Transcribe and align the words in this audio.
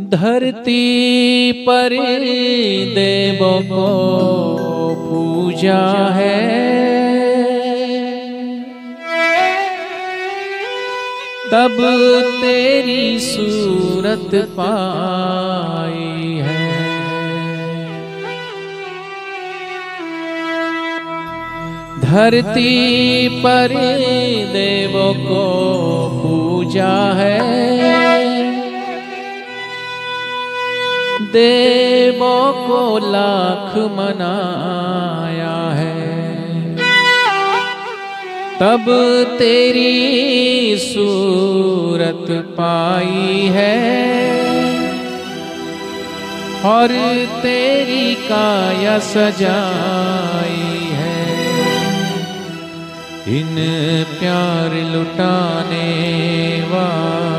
धरती 0.00 1.52
पर 1.52 1.88
देवों 2.94 3.62
को 3.62 4.94
पूजा 4.94 6.14
है। 6.14 6.48
तब 11.52 11.76
तेरी 12.40 13.18
सूरत 13.18 14.34
पाई 14.34 16.36
है। 16.36 16.78
धरती 22.00 23.28
पर 23.28 23.68
देवों 24.52 25.14
को 25.14 25.48
पूजा 26.22 27.12
है। 27.12 28.17
देवों 31.32 32.42
को 32.66 32.80
लाख 33.12 33.76
मनाया 33.98 35.58
है। 35.74 35.96
तब 38.60 38.84
तेरी 39.38 40.76
सूरत 40.78 42.26
पाई 42.58 43.50
है 43.56 43.76
और 46.64 46.88
तेरी 47.42 48.14
काया 48.28 48.98
सजाई 48.98 50.78
है। 50.92 51.24
इन 53.38 53.54
प्यार 54.20 54.74
लुटाने 54.92 55.88
वालों 56.70 57.37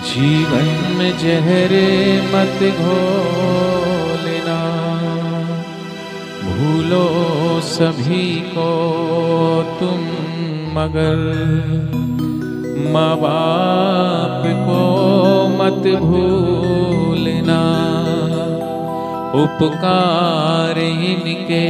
जीवन 0.00 0.94
में 0.98 1.18
जहर 1.18 1.72
मत 2.34 2.62
घोलना। 2.80 4.58
भूलो 6.44 7.06
सभी 7.60 8.40
को 8.40 8.70
तुम 9.80 9.98
मगर। 10.74 11.16
माँ 12.92 13.16
बाप 13.16 14.42
को 14.46 14.80
मत 15.48 16.00
भूलना। 16.00 17.60
उपकार 19.34 20.78
इनके 20.78 21.66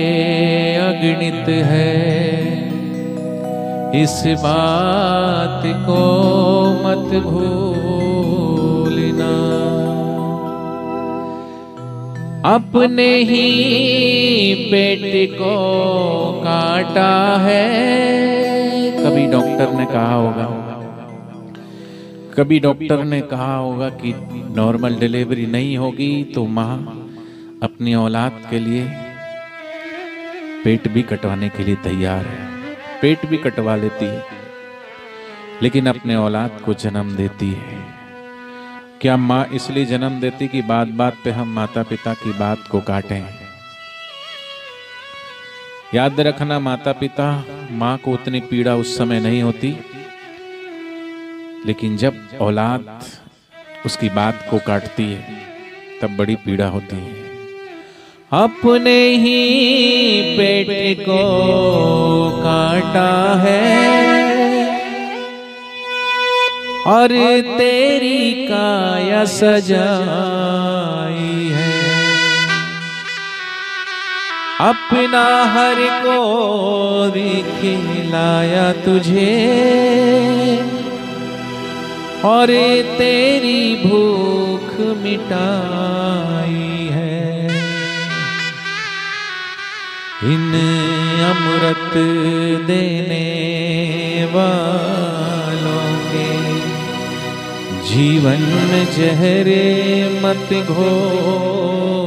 अगणित 0.75 1.49
है। 1.49 2.21
इस 4.03 4.23
बात 4.27 5.63
को 5.67 6.03
मत 6.85 7.23
भूलना 7.23 7.90
अपने। 12.47 13.07
ही 13.23 14.55
पेट 14.71 15.33
को 15.33 15.55
काटा 16.45 17.13
है। 17.39 17.67
कभी 18.97 19.27
डॉक्टर 19.27 19.73
ने 19.73 19.85
कहा 19.87 20.15
होगा, 20.15 20.47
कभी 22.37 22.59
डॉक्टर 22.61 23.05
ने 23.05 23.21
कहा 23.21 23.57
होगा 23.57 23.89
कि 23.95 24.15
नॉर्मल 24.57 24.95
डिलीवरी 24.95 25.47
नहीं 25.47 25.77
होगी 25.79 26.13
तो 26.25 26.47
माँ 26.49 26.77
अपनी 27.63 27.95
औलाद 27.95 28.43
के 28.51 28.59
लिए 28.59 28.85
पेट 30.65 30.89
भी 30.89 31.03
कटवाने 31.03 31.49
के 31.49 31.65
लिए 31.65 31.77
तैयार 31.85 32.27
है। 32.27 32.49
पेट 33.03 33.27
भी 33.27 33.37
कटवा 33.37 33.77
लेती 33.77 34.05
है, 34.05 34.25
लेकिन 35.63 35.87
अपने 35.87 36.17
औलाद 36.17 36.61
को 36.65 36.75
जन्म 36.75 37.17
देती 37.17 37.51
है। 37.51 37.80
क्या 39.01 39.17
माँ 39.17 39.49
इसलिए 39.53 39.85
जन्म 39.85 40.21
देती 40.21 40.49
कि 40.49 40.63
बात 40.63 40.89
बात 40.89 41.17
पे 41.25 41.31
हम 41.31 41.55
माता 41.55 41.83
पिता 41.83 42.15
की 42.15 42.33
बात 42.33 42.59
को 42.71 42.81
काटें? 42.81 43.25
याद 45.95 46.21
रखना 46.21 46.59
माता 46.59 46.93
पिता 46.93 47.45
माँ 47.71 47.99
को 47.99 48.13
उतनी 48.13 48.41
पीड़ा 48.41 48.75
उस 48.75 48.99
समय 48.99 49.21
नहीं 49.21 49.43
होती। 49.43 49.77
लेकिन 51.67 51.97
जब 51.97 52.15
औलाद 52.41 53.03
उसकी 53.87 54.09
बात 54.09 54.47
को 54.51 54.59
काटती 54.59 55.03
है, 55.03 55.43
तब 56.03 56.17
बड़ी 56.17 56.35
पीड़ा 56.35 56.67
होती 56.67 56.97
है। 56.97 57.13
अपने 58.33 59.09
ही 59.09 60.23
पेट 60.37 61.01
को 61.01 62.31
काटा 62.31 63.41
है। 63.41 64.30
और 66.87 67.09
तेरी 67.59 68.47
काया 68.47 69.25
सजाई 69.25 69.81
है। 71.49 71.81
अपना 74.61 75.45
हर 75.45 75.77
को 75.79 76.41
खिलाया 77.61 78.73
तुझे। 78.73 79.41
और 82.25 82.47
तेरी 82.99 83.75
भूख 83.85 84.97
मिटाई 84.97 86.70
इन 90.25 90.53
अमृत 91.25 91.95
देने 92.67 93.21
वालों 94.25 95.85
के 96.07 96.27
जीवन 97.89 98.43
जहरे 98.97 99.65
मत 100.23 100.53
घोलना। 100.69 102.01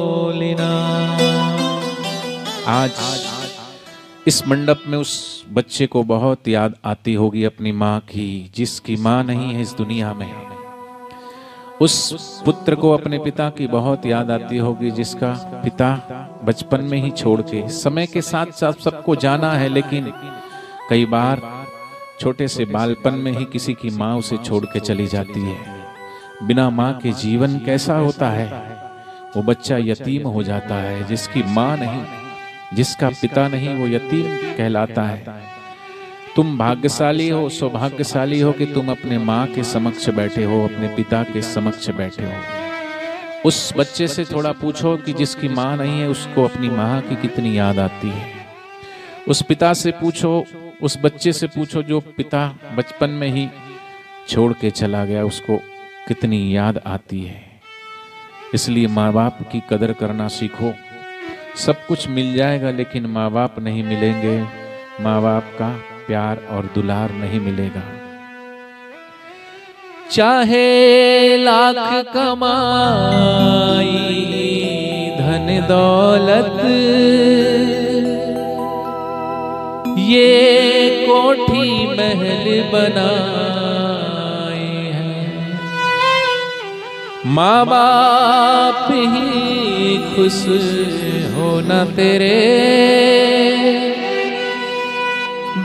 आज 2.67 2.91
इस 4.27 4.47
मंडप 4.47 4.83
में 4.87 4.97
उस 4.97 5.45
बच्चे 5.49 5.87
को 5.87 6.03
बहुत 6.03 6.47
याद 6.47 6.75
आती 6.85 7.13
होगी 7.13 7.43
अपनी 7.43 7.71
माँ 7.71 7.99
की, 7.99 8.51
जिसकी 8.55 8.95
माँ 8.95 9.23
नहीं 9.23 9.53
है 9.53 9.61
इस 9.61 9.73
दुनिया 9.73 10.13
में। 10.13 10.31
उस 11.81 12.41
पुत्र 12.45 12.75
को 12.75 12.91
अपने 12.91 13.19
पिता 13.19 13.49
की 13.49 13.67
बहुत 13.67 14.05
याद 14.05 14.31
आती 14.31 14.57
होगी, 14.57 14.91
जिसका 14.91 15.61
पिता 15.63 16.22
बचपन 16.43 16.81
में 16.81 17.03
ही 17.03 17.11
छोड़ 17.11 17.41
के, 17.41 17.69
समय 17.69 18.05
के 18.05 18.21
साथ 18.21 18.45
साथ 18.45 18.73
सबको 18.73 19.15
जाना 19.15 19.51
है, 19.51 19.69
लेकिन 19.69 20.13
कई 20.89 21.05
बार 21.05 21.65
छोटे 22.19 22.47
से 22.47 22.65
बालपन 22.65 23.13
में 23.13 23.31
ही 23.31 23.45
किसी 23.45 23.73
की 23.73 23.89
माँ 23.89 24.17
उसे 24.17 24.37
छोड़ 24.37 24.65
के 24.65 24.79
चली 24.79 25.07
जाती 25.07 25.41
है। 25.41 25.57
बिना 26.47 26.69
माँ 26.69 26.93
के 26.93 27.11
जीवन 27.11 27.59
कैसा 27.59 27.95
होता 27.95 28.29
है? 28.29 28.73
वो 29.35 29.43
बच्चा 29.43 29.77
यतीम 29.77 30.27
हो 30.27 30.43
जाता 30.43 30.75
है, 30.75 31.07
जिसकी 31.07 31.43
माँ 31.43 31.77
नहीं, 31.77 32.03
जिसका 32.75 33.09
पिता 33.09 33.47
नहीं, 33.47 33.75
वो 33.75 33.87
यतीम 33.87 34.57
कहलाता 34.57 35.01
है। 35.01 35.25
तुम 36.35 36.57
भाग्यशाली 36.57 37.29
हो, 37.29 37.49
सौभाग्यशाली 37.49 38.39
हो 38.39 38.51
कि 38.51 38.65
तुम 38.65 38.91
अपने 38.91 39.17
माँ 39.17 39.47
के 39.47 39.63
समक्ष 39.63 40.09
बैठे 40.09 40.43
हो, 40.43 40.63
अपने 40.63 40.87
पिता 40.87 41.23
के 41.23 41.41
समक्ष 41.41 41.89
बैठे 41.89 42.23
हो। 42.23 42.62
उस 43.45 43.73
बच्चे 43.77 44.07
से 44.07 44.25
थोड़ा 44.25 44.51
पूछो 44.51 44.97
कि 44.97 45.13
जिसकी 45.13 45.47
माँ 45.47 45.77
नहीं 45.77 46.01
है, 46.01 46.07
उसको 46.07 46.43
अपनी 46.43 46.69
माँ 46.69 47.01
की 47.01 47.15
कितनी 47.15 47.57
याद 47.57 47.79
आती 47.79 48.09
है? 48.09 48.33
उस 49.27 49.41
पिता 49.41 49.73
से 49.73 49.91
पूछो, 49.91 50.45
उस 50.81 50.97
बच्चे 51.01 51.33
से 51.33 51.47
पूछो 51.47 51.83
जो 51.83 51.99
पिता 51.99 52.55
बचपन 52.75 53.09
में 53.09 53.27
ही 53.27 53.49
छोड़ 54.27 54.53
के 54.53 54.69
चला 54.69 55.05
गया, 55.05 55.25
उसको 55.25 55.57
कितनी 56.07 56.55
याद 56.55 56.81
आती 56.85 57.21
है? 57.21 57.61
इसलिए 58.53 58.87
माँ 58.87 59.13
बाप 59.13 59.37
की 59.51 59.61
कदर 59.69 59.93
करना 59.93 60.27
सीखो। 60.27 60.73
सब 61.55 61.85
कुछ 61.85 62.07
मिल 62.07 62.33
जाएगा, 62.33 62.71
लेकिन 62.71 63.05
माँ 63.05 63.31
बाप 63.31 63.59
नहीं 63.59 63.83
मिलेंगे। 63.83 64.47
माँ 65.01 65.21
बाप 65.21 65.43
का 65.59 65.69
प्यार 66.07 66.37
और 66.49 66.71
दुलार 66.75 67.11
नहीं 67.11 67.39
मिलेगा। 67.39 68.02
चाहे 70.13 71.37
लाख 71.37 71.77
कमाई, 72.07 72.51
धन 75.19 75.47
दौलत, 75.69 76.59
ये 79.99 81.07
कोठी 81.07 81.65
महल 81.87 82.45
बनाए 82.73 84.67
हैं। 84.91 85.59
माँ 87.25 87.65
बाप 87.65 88.87
ही 88.91 89.97
खुश 90.13 90.39
होना 91.35 91.83
तेरे। 91.95 92.39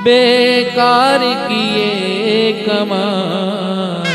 बेकार 0.02 1.20
किए 1.48 2.52
कमाई 2.66 4.07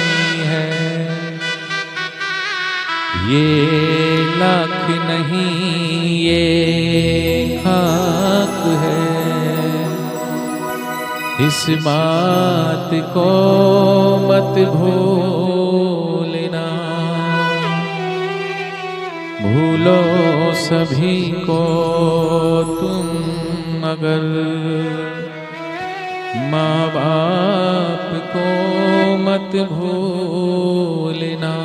ये 3.23 4.25
लाख 4.37 4.89
नहीं, 4.89 6.19
ये 6.19 7.61
खाक 7.63 8.57
है। 8.65 9.03
इस 11.47 11.65
बात 11.69 12.89
को 12.93 13.27
मत 14.27 14.67
भूलना। 14.67 16.65
भूलो 19.41 19.99
सभी 20.53 21.31
को 21.31 21.63
तुम 22.81 23.07
मगर 23.83 24.23
माँ 26.51 26.87
बाप 26.87 28.09
को 28.35 28.47
मत 29.17 29.69
भूलना। 29.69 31.62